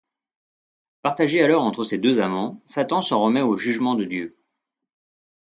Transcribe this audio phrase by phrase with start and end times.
[1.03, 4.35] Partagé alors entre ses deux amants, Satan s'en remet au jugement de Dieu.